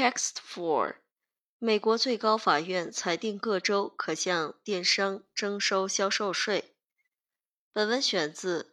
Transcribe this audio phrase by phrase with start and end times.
[0.00, 0.94] Text for：
[1.58, 6.74] 美国最高法院裁定各州可向电商征收销售税。
[7.70, 8.62] 本文选自《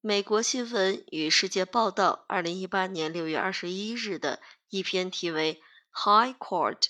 [0.00, 4.40] 美国新闻与世界报道》二零一八年六月二十一日的
[4.70, 5.60] 一篇题为
[6.30, 6.86] 《High Court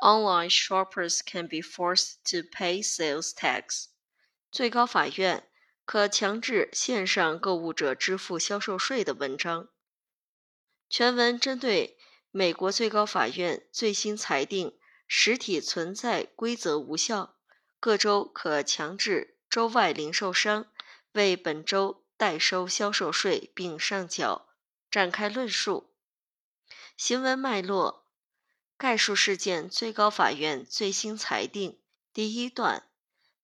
[0.00, 3.62] Online Shoppers Can Be Forced to Pay Sales Tax》。
[4.50, 5.46] 最高法院
[5.84, 9.68] 可强制线上购物者支付销售税的文章。
[10.88, 11.98] 全文针对。
[12.36, 17.36] 美国最高法院最新裁定，实体存在规则无效，
[17.78, 20.66] 各州可强制州外零售商
[21.12, 24.48] 为本州代收销售税并上缴。
[24.90, 25.94] 展开论述。
[26.96, 28.08] 行文脉络：
[28.76, 31.78] 概述事件：最高法院最新裁定。
[32.12, 32.88] 第一段：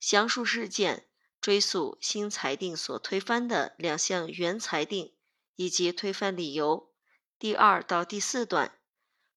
[0.00, 1.06] 详述事件，
[1.40, 5.14] 追溯新裁定所推翻的两项原裁定
[5.54, 6.92] 以及推翻理由。
[7.38, 8.78] 第二到第四段。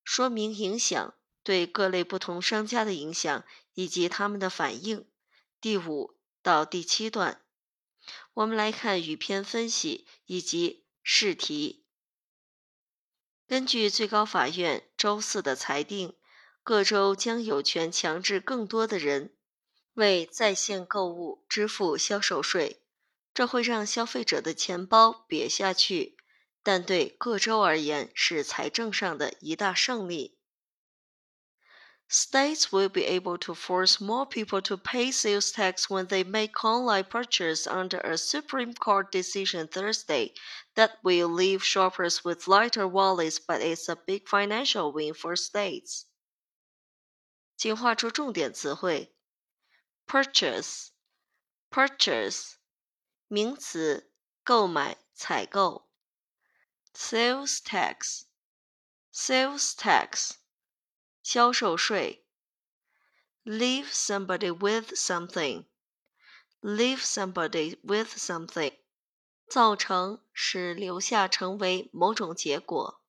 [0.04, 5.08] 说明影响对各类不同商家的影响以及他们的反应。
[5.60, 7.42] 第五到第七段，
[8.34, 11.86] 我们来看语篇分析以及试题。
[13.48, 16.16] 根据最高法院周四的裁定，
[16.64, 19.36] 各州将有权强制更多的人
[19.94, 22.82] 为在线购物支付销售税，
[23.34, 26.18] 这会让消费者的钱包瘪下去。
[26.63, 30.37] 但对各州而言是财政上的一大胜利。
[32.11, 37.05] States will be able to force more people to pay sales tax when they make online
[37.05, 40.33] purchases under a Supreme Court decision Thursday
[40.75, 46.07] that will leave shoppers with lighter wallets, but it's a big financial win for states.
[47.59, 49.15] 请画出重点词汇：
[50.07, 52.55] purchase，purchase，
[53.27, 54.11] 名词，
[54.43, 55.82] 购买、采购。
[56.96, 58.26] Sales tax,
[59.12, 60.38] sales tax，
[61.22, 62.26] 销售税。
[63.44, 65.66] Leave somebody with something,
[66.62, 68.78] leave somebody with something，
[69.50, 73.04] 造成使留下成为某种结果。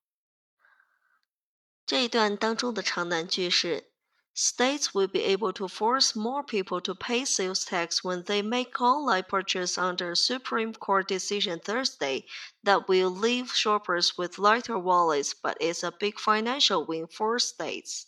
[1.86, 3.92] 这一段当中的长难句是
[4.33, 8.79] States will be able to force more people to pay sales tax when they make
[8.79, 12.25] online purchases under a Supreme Court decision Thursday
[12.63, 18.05] that will leave shoppers with lighter wallets, but it's a big financial win for states.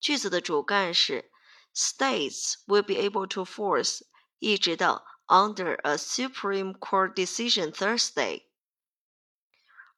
[0.00, 1.30] 句子的主干是
[1.74, 4.00] States will be able to force
[4.38, 8.44] 一直到 under a Supreme Court decision Thursday，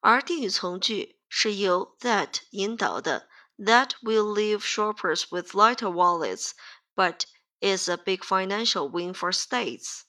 [0.01, 3.29] 而定语从句是由 that 引导的。
[3.57, 6.53] that will leave shoppers with lighter wallets,
[6.95, 7.25] but
[7.59, 10.03] is a big financial win for states.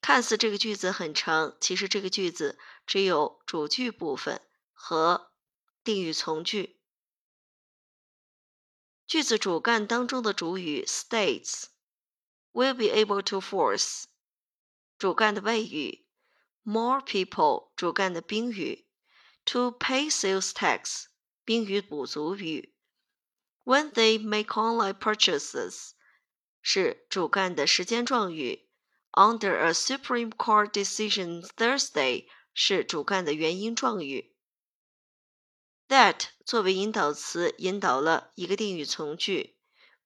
[0.00, 4.40] 看似这个句子很长，其实这个句子只有主句部分
[4.72, 5.32] 和
[5.84, 6.80] 定语从句。
[9.06, 11.64] 句子主干当中的主语 states
[12.52, 14.04] will be able to force
[14.98, 16.06] 主干的谓语
[16.62, 18.86] more people 主干的宾语
[19.44, 21.06] to pay sales tax
[21.45, 22.73] 宾语补足语
[23.65, 25.91] ，when they make online purchases
[26.59, 28.67] 是主干的时间状语
[29.11, 34.35] ，under a Supreme Court decision Thursday 是主干的原因状语。
[35.87, 39.59] That 作为引导词引导了一个定语从句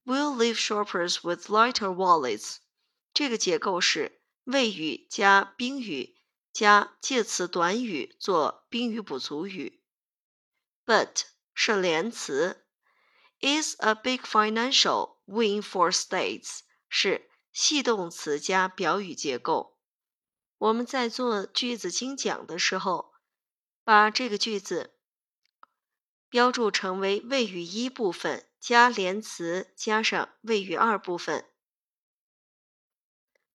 [0.04, 2.58] ，will leave shoppers with lighter wallets。
[3.14, 6.18] 这个结构是谓语加宾语
[6.52, 9.79] 加介词短语做宾语补足语。
[10.90, 12.66] But 是连词
[13.42, 19.78] ，is a big financial win for states 是系动词加表语结构。
[20.58, 23.14] 我们在做句子精讲的时候，
[23.84, 24.96] 把这个句子
[26.28, 31.46] 标注成为谓语一部分加连词加上谓语二部分。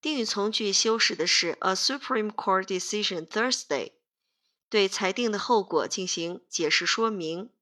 [0.00, 4.03] 定语从句修饰的是 a Supreme Court decision Thursday。
[4.75, 7.55] 对裁定的后果进行解释说明。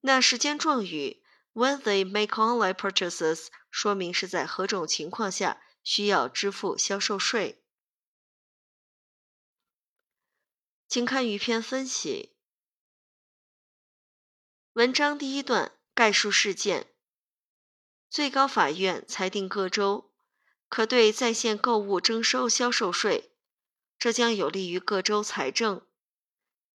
[0.00, 1.22] 那时间状语
[1.54, 7.64] when they make online purchases 说明是在何种情况下需要支付销售税。
[10.86, 12.36] 请看语篇分析。
[14.74, 16.88] 文章第一段概述事件：
[18.10, 20.10] 最高法院裁定各州
[20.68, 23.32] 可对在线购物征收销售税。
[23.98, 25.84] 这将有利于各州财政。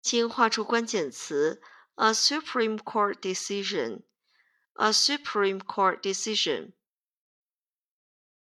[0.01, 1.61] 请画出关键词
[1.93, 6.73] ：a Supreme Court decision，a Supreme Court decision。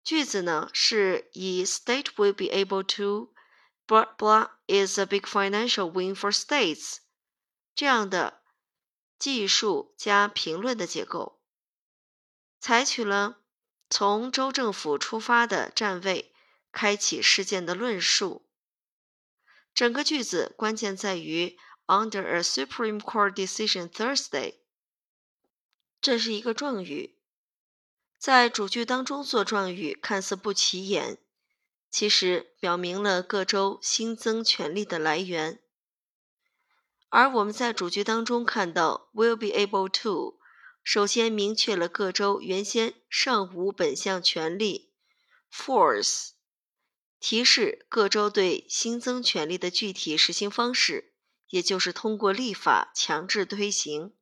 [0.04, 6.98] 句子呢是以 state will be able to，blah blah is a big financial win for states
[7.74, 8.42] 这样的
[9.18, 11.40] 技术加评论的结构，
[12.60, 13.40] 采取了
[13.88, 16.34] 从州政府出发的站位
[16.70, 18.45] 开启事件的论述。
[19.76, 24.54] 整个句子关键在于 “under a Supreme Court decision Thursday”，
[26.00, 27.18] 这是一个状语，
[28.16, 31.18] 在主句当中做状语看似不起眼，
[31.90, 35.60] 其实表明了各州新增权力的来源。
[37.10, 40.40] 而我们在主句当中看到 “will be able to”，
[40.82, 44.94] 首先明确了各州原先尚无本项权利
[45.52, 46.35] “force”。
[47.18, 51.14] 提示各州对新增权利的具体实行方式，
[51.48, 54.14] 也就是通过立法强制推行。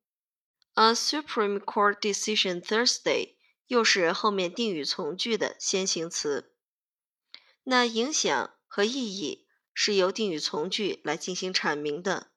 [0.75, 3.37] A Supreme Court decision Thursday
[3.67, 6.55] 又是后面定语从句的先行词。
[7.64, 12.32] 那影响和意义是由定语从句来进行阐明的。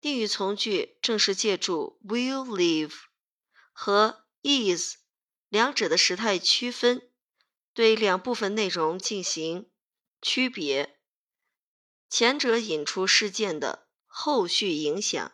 [0.00, 2.94] 定语从句正是借助 will leave
[3.72, 4.96] 和 is
[5.48, 7.09] 两者的时态区分。
[7.72, 9.70] 对两部分内容进行
[10.20, 10.98] 区别，
[12.08, 15.32] 前者引出事件的后续影响，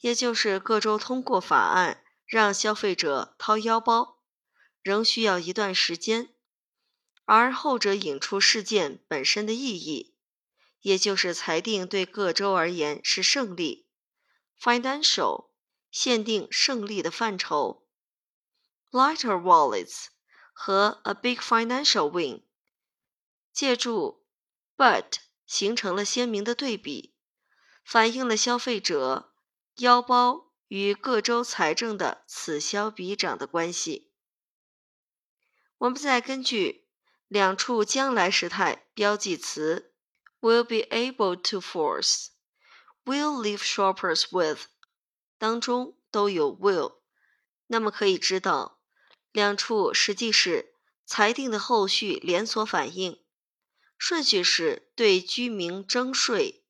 [0.00, 4.22] 也就是各州通过法案让消费者掏腰包，
[4.82, 6.28] 仍需要一段时间；
[7.24, 10.14] 而后者引出事件本身的意义，
[10.80, 13.88] 也就是裁定对各州而言是胜利。
[14.60, 15.50] （financial），
[15.90, 17.86] 限定胜利的范畴。
[18.92, 20.06] （lighter wallets）。
[20.58, 22.40] 和 a big financial win，
[23.52, 24.24] 借助
[24.74, 27.14] but 形成了鲜明的对比，
[27.84, 29.34] 反映了消费者
[29.76, 34.10] 腰包与各州财政的此消彼长的关系。
[35.76, 36.88] 我们再根据
[37.28, 39.92] 两处将来时态标记词
[40.40, 44.68] will be able to force，will leave shoppers with
[45.36, 47.00] 当中都有 will，
[47.66, 48.75] 那么可以知道。
[49.36, 50.72] 两处实际是
[51.04, 53.22] 裁定的后续连锁反应，
[53.98, 56.64] 顺序是对居民征税，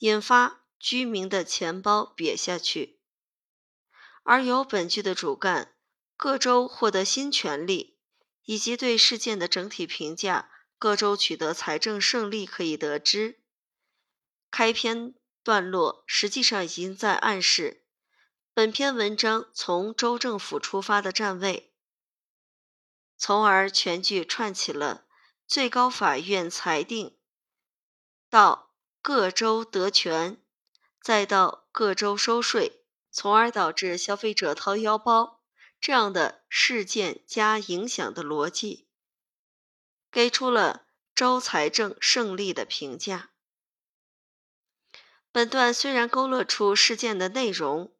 [0.00, 2.98] 引发居民的钱包瘪下去。
[4.24, 5.76] 而由本句的主干
[6.16, 7.96] 各州获得新权利，
[8.42, 10.50] 以及对事件的整体评价，
[10.80, 13.38] 各州取得财政胜利可以得知，
[14.50, 15.14] 开篇
[15.44, 17.84] 段落实际上已经在暗示
[18.52, 21.68] 本篇文章从州政府出发的站位。
[23.24, 25.04] 从而全剧串起了
[25.46, 27.16] 最高法院裁定，
[28.28, 30.42] 到各州得权，
[31.00, 32.82] 再到各州收税，
[33.12, 35.40] 从而导致消费者掏腰包
[35.80, 38.88] 这样的事件加影响的逻辑，
[40.10, 43.30] 给出了州财政胜利的评价。
[45.30, 47.94] 本段虽然勾勒出事件的内容。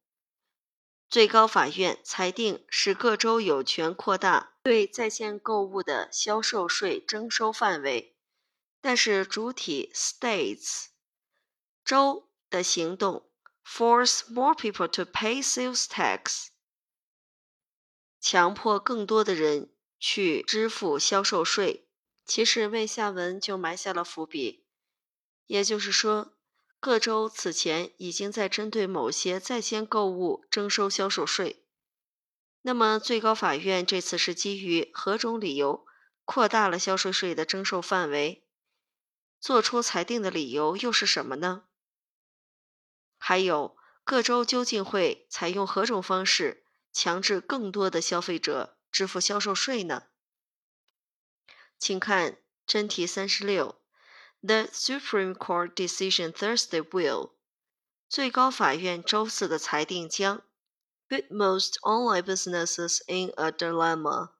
[1.12, 8.16] 最高法院裁定使各州有权扩大对在线购物的销售税征收范围，
[8.80, 10.86] 但是主体 states
[11.84, 13.28] 州的行动
[13.62, 16.46] force more people to pay sales tax，
[18.18, 19.70] 强迫更多的人
[20.00, 21.86] 去支付销售税，
[22.24, 24.64] 其实为下文就埋下了伏笔，
[25.46, 26.32] 也就是说。
[26.82, 31.64] 各州此前已经在针对某些在线购物征收销售税，
[32.62, 35.86] 那么最高法院这次是基于何种理由
[36.24, 38.44] 扩大了销售税的征收范围？
[39.38, 41.66] 做出裁定的理由又是什么呢？
[43.16, 50.08] 还有各州究竟会采用何种方式强制更多的消费者支付销售税呢？
[51.78, 53.81] 请看真题三十六。
[54.41, 57.31] The Supreme Court decision Thursday will
[58.09, 60.43] 最高法院周四的裁定将
[61.09, 64.31] put most online businesses in a dilemma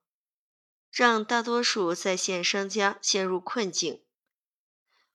[0.90, 4.02] 让大多数在线商家陷入困境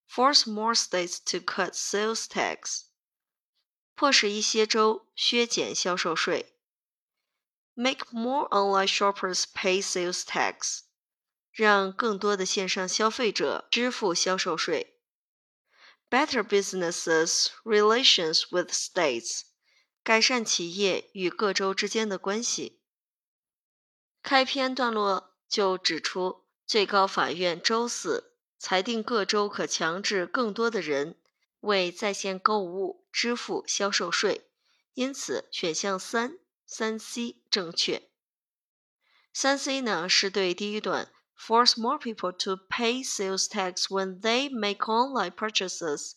[0.07, 2.83] force more states to cut sales tax
[3.95, 6.53] 迫使一些州削减销售税
[7.73, 10.81] make more online shoppers pay sales tax
[11.58, 14.94] 让更多的线上消费者支付销售税。
[16.08, 19.40] Better businesses relations with states，
[20.04, 22.80] 改善企业与各州之间的关系。
[24.22, 31.18] 开篇段落就指出，最高法院周四裁定各州可强制更多的人
[31.62, 34.48] 为在线购物支付销售税，
[34.94, 38.08] 因此选项三三 C 正确。
[39.32, 41.12] 三 C 呢是对第一段。
[41.38, 46.14] Force more people to pay sales tax when they make online purchases，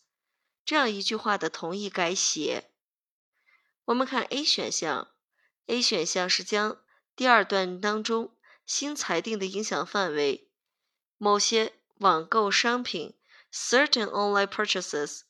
[0.65, 2.71] 这样一句话的同义改写。
[3.85, 5.09] 我们看 A 选项
[5.67, 6.81] ，A 选项是将
[7.15, 8.35] 第二段当中
[8.65, 10.49] 新裁定的影响范围
[11.17, 13.15] 某些网购商品
[13.53, 15.21] （certain online purchases）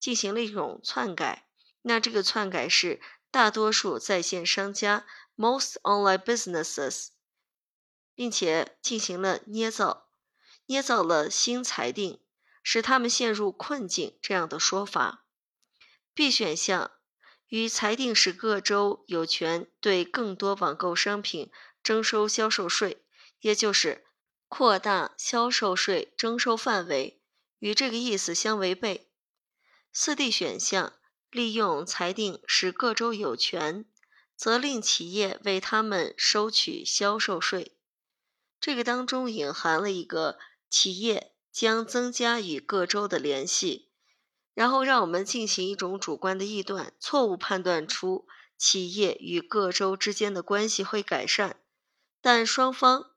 [0.00, 1.48] 进行了一种篡改。
[1.82, 3.00] 那这个篡改是
[3.30, 7.10] 大多数在线商家 （most online businesses），
[8.16, 10.08] 并且进行了捏造，
[10.66, 12.18] 捏造了新裁定，
[12.64, 15.24] 使他们陷入困境这样的说法。
[16.12, 16.90] B 选项。
[17.48, 23.04] 与裁定使各州有权对更多网购商品征收销售税，
[23.38, 24.04] 也就是
[24.48, 27.22] 扩大销售税征收范围，
[27.60, 29.12] 与这个意思相违背。
[29.92, 30.94] 四 D 选项
[31.30, 33.84] 利用裁定使各州有权
[34.34, 37.75] 责令企业为他们收取销售税，
[38.60, 43.90] 这个当中隐含了一个企业将增加与各州的联系。
[44.54, 51.60] 然后让我们进行一种主观的臆断，错误判断出企业与各州之间的关系会改善，
[52.22, 53.10] 但双方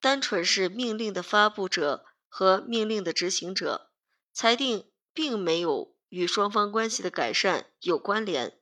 [0.00, 3.90] 单纯是命令的发布者和命令的执行者，
[4.32, 8.58] 裁定并没有与双方关系的改善有关联，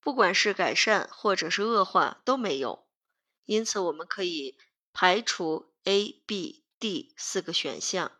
[0.00, 2.88] 不管是改善或者是恶化都没有，
[3.44, 4.58] 因此我们可以
[4.96, 8.12] 排除 A、B、D 四个选项。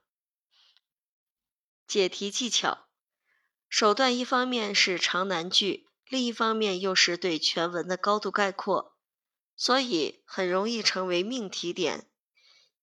[1.87, 2.89] 解题技巧。
[3.69, 8.97] 手段一方面是长难句，另一方面又是对全文的高度概括，
[9.55, 12.11] 所以很容易成为命题点。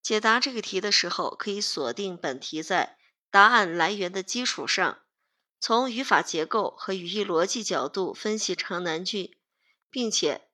[0.02, 2.98] 解答这个题的时候，可以锁定本题在
[3.30, 5.02] 答案来源的基础上，
[5.60, 9.38] 从语法结构和语义逻辑角度分析长难句，
[9.90, 10.48] 并且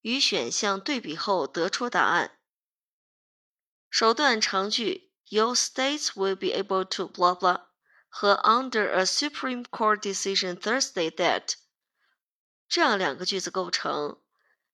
[0.00, 2.38] 与选项对比后得出答案。
[3.92, 7.66] 手段长句：Your states will be able to blah blah。
[8.08, 11.56] 和 under a Supreme Court decision Thursday that
[12.66, 14.22] 这样两个句子构成，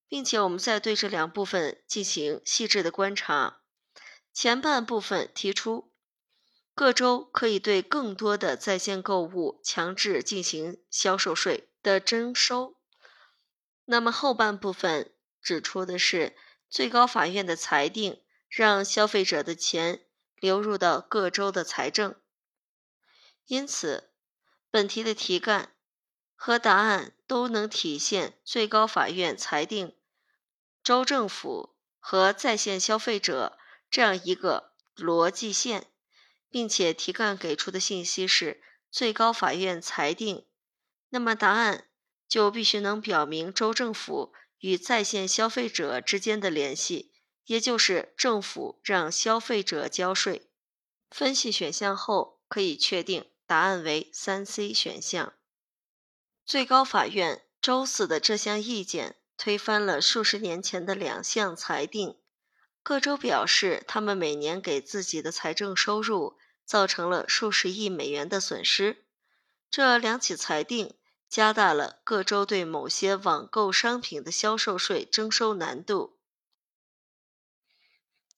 [0.09, 3.61] 并且我们再对这两部分进行细致的观察。
[4.33, 5.93] 前半部分提出
[6.77, 12.77] 各州可以对更多的在线购物强制进行销售税的征收，
[13.85, 16.37] 那么后半部分指出的是
[16.71, 20.05] 最高法院的裁定让消费者的钱
[20.37, 22.15] 流入到各州的财政。
[23.47, 24.11] 因此，
[24.71, 25.75] 本题的题干
[26.35, 29.97] 和答案都能体现最高法院裁定
[30.83, 33.59] 州政府和在线消费者
[33.91, 35.87] 这样一个逻辑线，
[36.51, 40.47] 并且题干给出的信息是最高法院裁定，
[41.11, 41.89] 那么答案
[42.27, 47.13] 就必须能表明州政府与在线消费者之间的联系，
[47.49, 50.49] 也就是政府让消费者交税。
[51.11, 53.27] 分析选项后，可以确定。
[53.47, 55.33] 答案为三 C 选项。
[56.45, 62.19] 最高法院周四的这项意见推翻了数十年前的两项裁定。
[62.83, 66.37] 各州表示，他们每年给自己的财政收入
[66.67, 69.07] 造成了数十亿美元的损失。
[69.71, 70.95] 这两起裁定
[71.27, 76.18] 加大了各州对某些网购商品的销售税征收难度。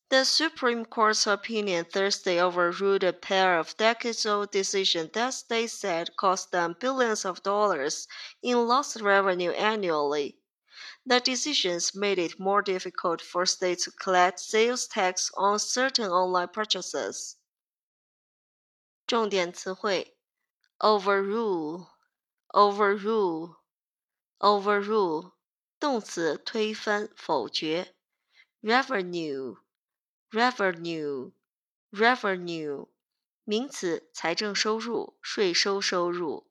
[0.09, 6.51] The Supreme Court's opinion Thursday overruled a pair of decades-old decisions that they said cost
[6.51, 8.07] them billions of dollars
[8.41, 10.39] in lost revenue annually.
[11.05, 16.47] The decisions made it more difficult for states to collect sales tax on certain online
[16.47, 17.35] purchases.
[19.05, 20.15] 重点词汇
[20.79, 21.87] overrule
[22.53, 23.57] overrule
[24.39, 25.33] overrule
[25.77, 27.95] 动词推翻否决
[28.61, 29.57] revenue
[30.30, 31.32] Revenue
[31.90, 32.88] revenue
[33.44, 36.50] 名词，财政收入、税收收入。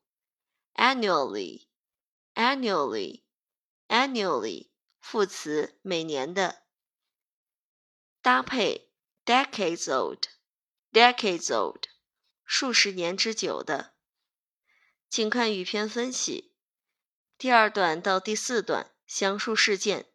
[0.76, 1.68] annually
[2.36, 3.24] annually
[3.88, 4.70] annually
[5.00, 6.64] 副词，每年的。
[8.22, 8.92] 搭配
[9.26, 10.24] decades old
[10.92, 11.84] decades old
[12.44, 13.94] 数十年之久的。
[15.10, 16.54] 请看语篇分析，
[17.38, 20.09] 第二段到第四段详述事件。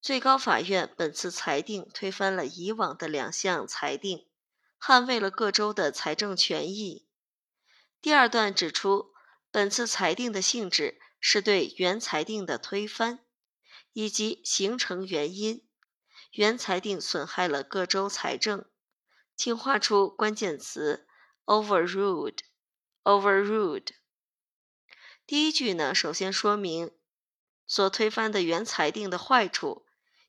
[0.00, 4.28] 最高法院本次裁定推翻了以往的两项裁定，
[4.80, 7.08] 捍卫了各州的财政权益。
[8.00, 9.12] 第二段指出，
[9.50, 13.18] 本次裁定的性质是对原裁定的推翻，
[13.92, 15.66] 以及形成原因。
[16.32, 18.66] 原裁定损害了各州财政。
[19.34, 21.08] 请画出关键词
[21.44, 22.38] ：overruled。
[23.02, 23.88] overruled。
[25.26, 26.92] 第一句呢，首先说明
[27.66, 29.86] 所推翻的原裁定的坏处。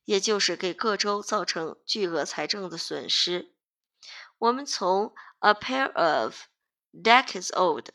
[0.09, 3.53] 也就是给各州造成巨额财政的损失。
[4.39, 6.45] 我们从 a pair of
[6.91, 7.89] decades old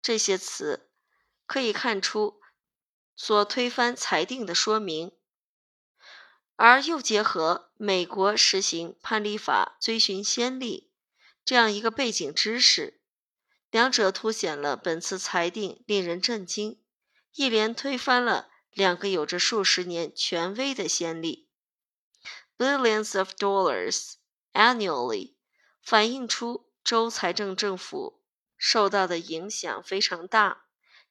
[0.00, 0.92] 这些词
[1.44, 2.40] 可以看出，
[3.16, 5.10] 所推翻裁定的说明，
[6.54, 10.92] 而又结合美国实行判例法追寻先例
[11.44, 13.00] 这样一个背景知识，
[13.72, 16.80] 两者凸显了本次裁定令人震惊，
[17.34, 21.48] 一连推翻了两个有着数十年权威的先例。
[22.58, 24.14] Billions of dollars
[24.52, 25.34] annually
[25.82, 28.22] 反映出州财政政府
[28.56, 30.66] 受到的影响非常大，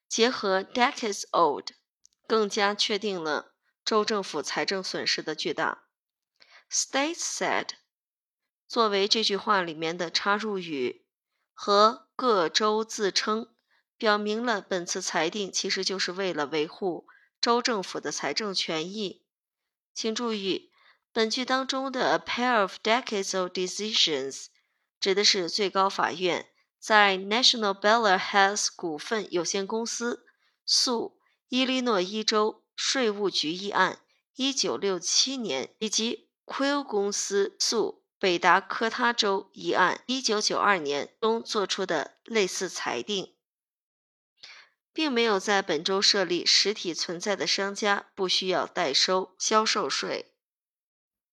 [0.08, 1.70] 结合 decades old，
[2.26, 3.54] 更加确定了
[3.84, 5.84] 州政府财政损失的巨大。
[6.70, 7.70] States said
[8.66, 11.06] 作为这句话里面的插入语，
[11.52, 13.54] 和各州自称，
[13.96, 17.06] 表明了本次裁定其实就是为了维护
[17.44, 19.20] 州政府的财政权益。
[19.92, 20.70] 请注意。
[21.12, 24.46] 本句当中的 "a pair of decades of decisions
[24.98, 26.48] 指的是最高法院
[26.78, 30.24] 在 National Beller Health 股份有限公司
[30.64, 31.18] 诉
[31.50, 33.98] 伊利诺伊州税务局议案
[34.36, 43.33] 1967年，以及 Quill 公司诉北达科他州议案1992年中做出的类似裁定，
[44.94, 50.32] 并没有在本周设立实体存在的商家不需要代收销售税。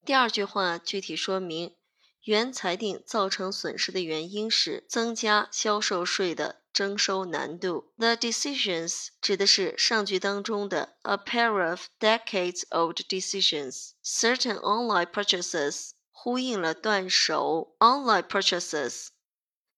[0.03, 1.75] 第二句话具体说明
[2.23, 7.93] 原裁定造成损失的原因是增加销售税的征收难度。
[7.97, 13.91] The decisions 指的是上句当中的 a pair of decades-old decisions.
[14.03, 19.09] Certain online purchases 呼应了断手 online purchases，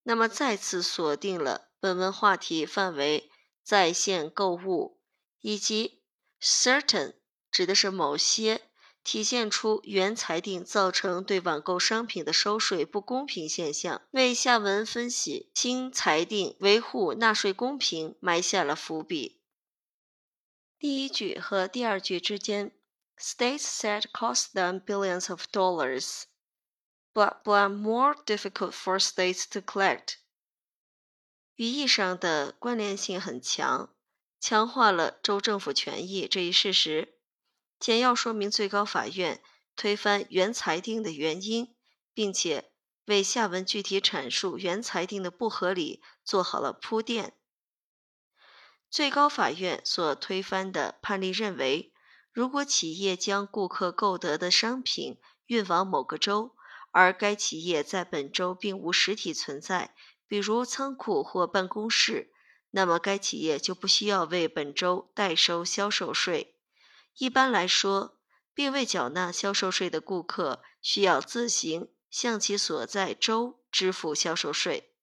[0.03, 3.29] 那么再次锁定了本文话题范围
[3.63, 4.99] 在线购物，
[5.41, 6.03] 以及
[6.41, 7.13] certain
[7.49, 8.69] 指的是某些。
[9.05, 19.41] 体现出原裁定造成对网购商品的收税不公平现象，为下文分析新裁定维护纳税公平埋下了伏笔。
[20.79, 22.71] 第一句和第二句之间
[23.19, 26.23] ，States said cost them billions of dollars,
[27.13, 30.13] but but more difficult for states to collect。
[31.55, 33.93] 语义上的关联性很强，
[34.39, 37.13] 强化了州政府权益这一事实。
[37.79, 39.41] 简要说明最高法院
[39.75, 41.75] 推翻原裁定的原因，
[42.13, 42.71] 并且
[43.05, 47.33] 为下文具体阐述原裁定的不合理做好了铺垫。
[48.89, 51.93] 最高法院所推翻的判例认为，
[52.31, 56.55] 如果企业将顾客购得的商品运往某个州，
[56.91, 59.95] 而该企业在本州并无实体存在，
[60.33, 62.33] 比如仓库或办公室，
[62.71, 66.55] 那么该企业就不需要为本周代收销售税。
[67.19, 68.17] 一般来说，
[68.51, 74.95] 并未缴纳销售税的顾客需要自行向其所在州支付销售税，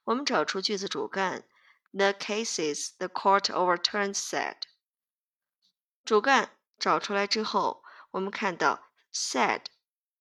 [0.06, 1.44] 我们找出句子主干，
[1.92, 4.56] the cases the court overturned said。
[6.06, 9.64] 主干找出来之后，我们看到 said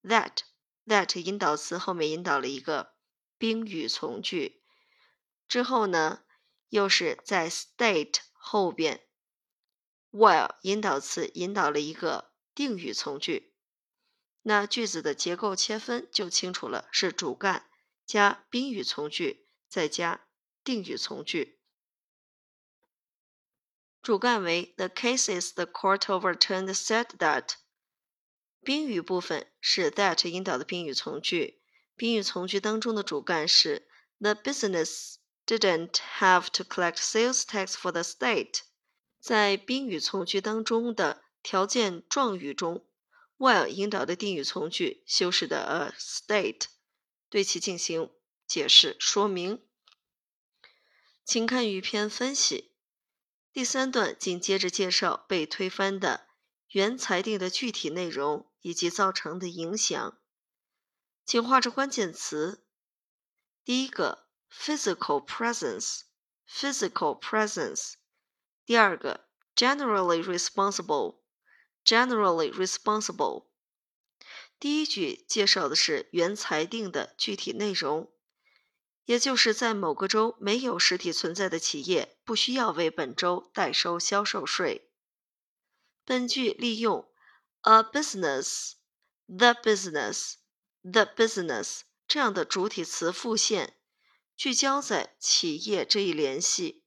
[0.02, 0.38] that
[0.86, 2.94] that 引导词后面引导了一个
[3.39, 4.61] 宾语从句
[5.47, 6.23] 之后呢，
[6.67, 9.07] 又是在 state 后边
[10.11, 13.55] ，while 引导词引导了一个定语从句，
[14.41, 17.69] 那句子的结构切分就清楚了，是主干
[18.05, 20.27] 加宾语从句再加
[20.63, 21.61] 定语从句。
[24.01, 27.53] 主干为 The cases the court overturned said that
[28.61, 31.58] 宾语部分是 that 引导的宾语从句，
[31.99, 33.85] 宾语从句当中的主干是
[34.19, 38.61] The business didn't have to collect sales tax for the state。
[39.19, 42.87] 在宾语从句当中的条件状语中
[43.37, 46.67] ，while 引导的定语从句修饰的 a state，
[47.29, 48.09] 对其进行
[48.47, 49.61] 解释说明。
[51.25, 52.71] 请看语篇分析。
[53.51, 56.27] 第三段紧接着介绍被推翻的
[56.69, 60.17] 原裁定的具体内容以及造成的影响。
[61.29, 62.65] 请画出关键词。
[63.63, 67.93] 第一个，physical presence，physical presence。
[68.65, 73.45] 第二个，generally responsible，generally responsible。
[74.59, 78.11] 第一句介绍的是原裁定的具体内容。
[79.05, 84.89] 也就是在某个州没有实体存在的企业，不需要为本州代收销售税。
[86.03, 87.07] 本句利用
[87.61, 88.77] a business、
[89.27, 90.37] the business、
[90.83, 93.75] the business 这样的主体词复现，
[94.35, 96.83] 聚焦在企业这一联系、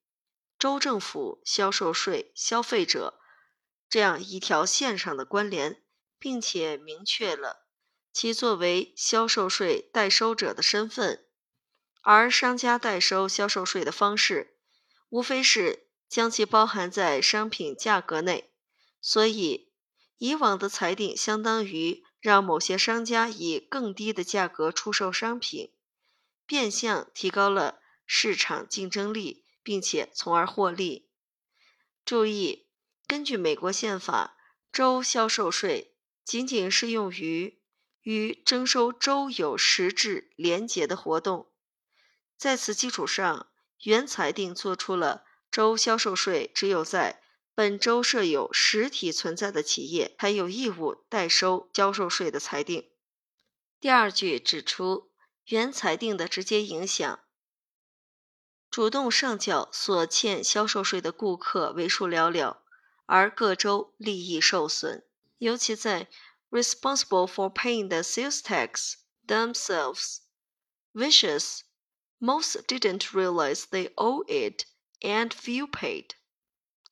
[0.59, 3.21] 州政府、销售税、消费者
[3.89, 5.83] 这样一条线上的关联，
[6.19, 7.67] 并且明确了
[8.13, 11.27] 其作为销售税代收者的身份。
[12.01, 14.57] 而商家代收销售税的方式，
[15.09, 18.53] 无非是将其包含在商品价格内。
[19.01, 19.73] 所以，
[20.19, 25.73] 以往的裁定相当于让某些商家以更低的价格出售商品，
[26.47, 31.11] 变相提高了市场竞争力，并且从而获利。
[32.05, 32.69] 注意，
[33.09, 34.37] 根据美国宪法，
[34.71, 37.61] 州销售税仅仅适用于
[38.03, 41.51] 与征收州有实质连结的活动。
[42.37, 43.49] 在此基础上，
[43.83, 47.22] 原裁定作出了州销售税只有在
[47.55, 52.91] 本州设有实体存在的企业才有义务代收销售税的裁定。
[53.79, 55.11] 第二句指出
[55.47, 57.21] 原裁定的直接影响：
[58.71, 62.59] 主动上缴所欠销售税的顾客为数寥寥，
[63.07, 65.05] 而各州利益受损。
[65.39, 66.09] 尤其在
[66.51, 68.95] responsible for paying the sales tax
[69.27, 70.19] themselves,
[70.95, 71.63] vicious.
[72.21, 74.67] Most didn't realize they owe it,
[75.01, 76.11] and few paid。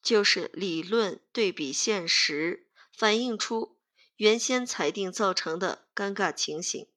[0.03, 3.79] 就是理论对比现实，反映出
[4.17, 6.89] 原先裁定造成的尴尬情形。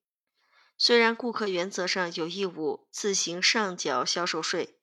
[0.78, 4.80] 虽然顾客原则上有义务自行上缴销售税，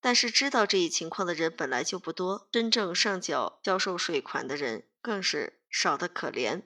[0.00, 6.62] 但是知道这一情况的人本来就不多，真正上缴销售税款的人更是少得可怜。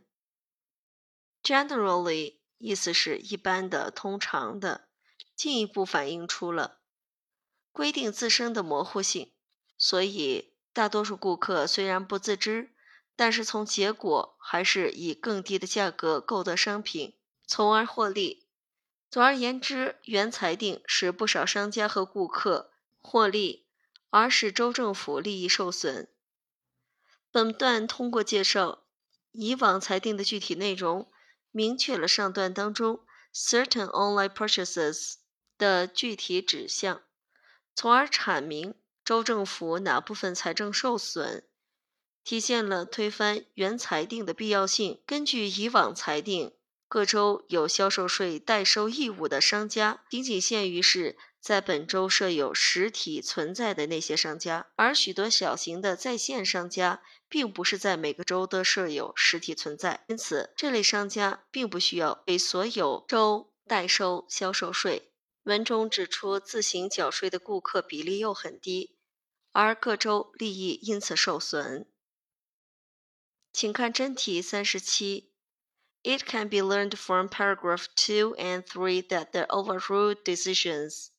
[1.42, 4.88] Generally，意思是一般的、通常的。
[5.36, 6.80] 进一步反映出了
[7.70, 9.32] 规定自身的模糊性，
[9.76, 12.70] 所以大多数顾客虽然不自知，
[13.16, 18.46] 但是从结果还是以更低的价格购得商品，从而获利。
[19.10, 23.66] 总而言之，原裁定使不少商家和顾客获利，
[24.10, 26.08] 而使州政府利益受损。
[27.32, 28.84] 本段通过介绍
[29.32, 31.10] 以往裁定的具体内容，
[31.50, 33.00] 明确了上段当中
[33.34, 35.14] certain online purchases。
[35.58, 37.02] 的具体指向，
[37.74, 38.76] 从而阐明
[39.08, 41.42] 州政府哪部分财政受损，
[42.24, 45.00] 体现了推翻原裁定的必要性。
[45.06, 46.52] 根据以往裁定，
[46.88, 65.10] 各州有销售税代收义务的商家，仅仅限于是在本州设有实体存在的那些商家，而许多小型的在线商家，并不是在每个州都设有实体存在，因此这类商家并不需要给所有州代收销售税。
[65.44, 68.97] 文中指出，自行缴税的顾客比例又很低，
[69.57, 71.87] 而各州利益因此受损。
[73.51, 75.31] 请看真题三十七。
[76.01, 81.09] It can be learned from paragraph two and three that the overruled decisions。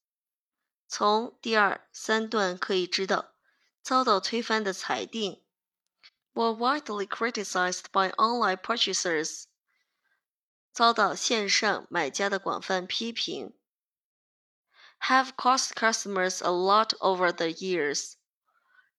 [0.89, 3.35] 从第二、三段可以知道，
[3.83, 5.43] 遭到推翻的裁定
[6.35, 9.45] were widely criticized by online purchasers，
[10.73, 13.55] 遭到线上买家的广泛批评。
[15.09, 18.15] have cost customers a lot over the years，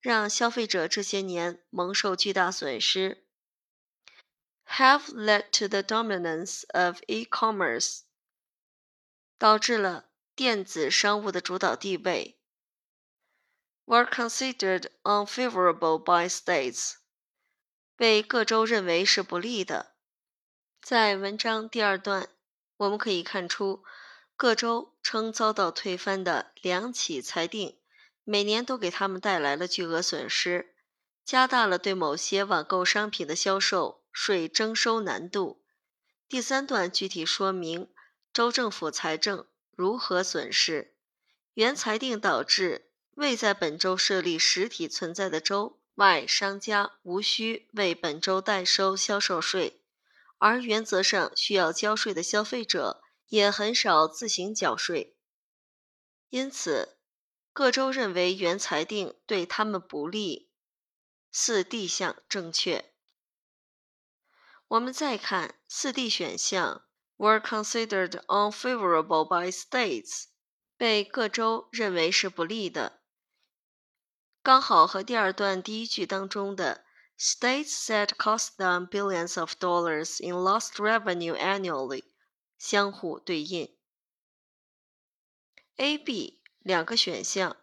[0.00, 3.24] 让消费者这些年蒙受巨大损失。
[4.66, 8.02] have led to the dominance of e-commerce，
[9.38, 12.38] 导致了电子商务的主导地位。
[13.86, 16.94] were considered unfavorable by states，
[17.96, 19.96] 被各州认为是不利的。
[20.80, 22.28] 在文章第二段，
[22.76, 23.84] 我们可以看出。
[24.36, 27.79] 各州称遭到推翻的两起裁定，
[28.30, 30.72] 每年都给他们带来了巨额损失，
[31.24, 35.64] 加大了对某些网购商品的销售税征收难度，
[36.28, 37.90] 第三段具体说明
[38.32, 40.94] 州政府财政如何损失。
[41.54, 49.82] 原裁定导致未在本州设立实体存在的州外商家无需为本州代收销售税，
[50.38, 55.16] 而原则上需要交税的消费者也很少自行缴税。
[56.28, 56.99] 因此，
[57.52, 60.50] 各州认为原裁定对他们不利。
[61.32, 62.92] 四 D 项正确。
[64.68, 66.84] 我们再看四 D 选项
[67.16, 70.24] ，were considered unfavorable by states，
[70.76, 73.02] 被各州认为是不利的，
[74.42, 76.84] 刚好和第二段第一句当中的
[77.18, 82.04] states that cost them billions of dollars in lost revenue annually
[82.58, 83.76] 相互对应。
[85.76, 87.56] A、B 两个选项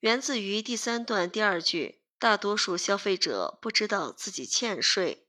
[0.00, 5.26] 源自于第三段第二句，大多数消费者不知道自己欠税。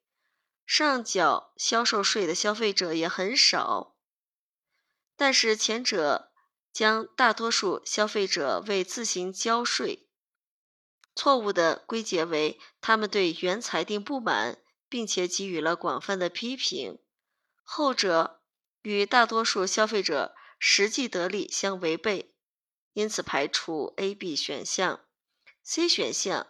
[0.66, 3.96] 上缴销售税的消费者也很少，
[5.16, 6.34] 但是前者
[6.74, 10.10] 将大多数消费者为自行交税，
[11.16, 17.00] 错误的归结为他们对原裁定不满，并且给予了广泛的批评。
[17.64, 18.42] 后者
[18.82, 22.34] 与大多数消费者实际得利相违背，
[22.94, 25.02] 因此排除 A、B 选项。
[25.64, 26.48] C 选项。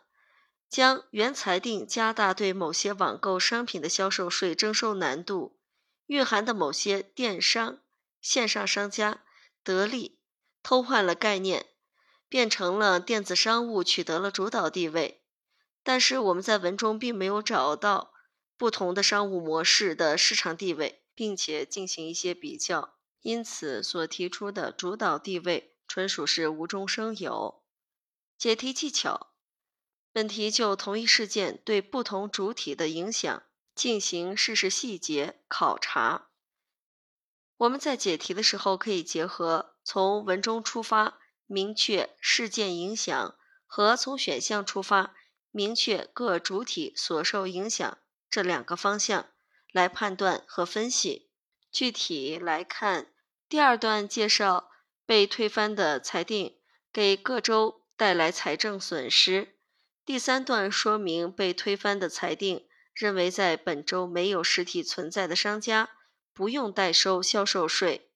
[0.69, 5.57] 将原裁定加大对某些网购商品的销售税征收难度，
[6.07, 7.79] 蕴含的某些电商
[8.19, 9.23] 线上商家
[9.63, 10.19] 得利，
[10.61, 11.67] 偷换了概念，
[12.27, 15.23] 变成了电子商务取得了主导地位。
[15.83, 18.11] 但是我们在文中并没有找到
[18.57, 27.63] 不同的商务模式的市场地位，并且进行一些比较，因此所提出的主导地位纯属是无中生有。
[28.37, 29.33] 解题技巧。
[30.11, 33.43] 本题就同一事件对不同主体的影响
[33.75, 36.29] 进行事实细节考察。
[37.57, 45.15] 我们在解题的时候，可以结合从文中出发明确事件影响和从选项出发
[45.51, 47.97] 明确各主体所受影响
[48.29, 49.29] 这两个方向
[49.71, 51.26] 来判断和分析。
[51.77, 53.13] 具体来看，
[53.47, 54.71] 第二段介绍
[55.05, 56.57] 被推翻的裁定
[56.91, 59.59] 给各州带来财政损失。
[60.03, 65.91] 第三段说明被推翻的裁定认为，在本州没有实体存在的商家
[66.33, 68.09] 不用代收销售税，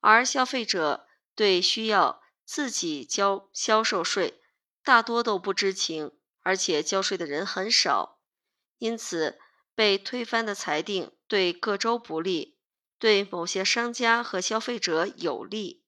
[0.00, 4.42] 而消费者对需要自己交销售税
[4.84, 8.20] 大多都不知情，而且交税的人很少，
[8.76, 9.38] 因此
[9.74, 12.57] 被推翻的裁定对各州不利，
[12.98, 15.84] 对某些商家和消费者有利。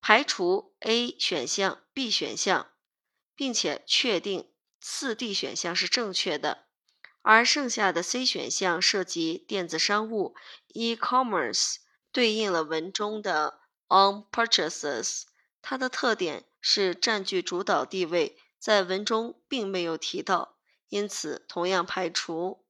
[0.00, 2.72] 排除 A 选项、B 选项，
[3.34, 4.48] 并且确定。
[4.84, 6.66] 四 D 选项是正确的，
[7.22, 10.34] 而剩下的 C 选项涉及电子商务
[10.74, 11.76] （e-commerce），
[12.10, 15.22] 对应了文中的 on purchases，
[15.60, 20.58] 它的特点是占据主导地位，在文中并没有提到，
[20.88, 22.61] 因此同样排除。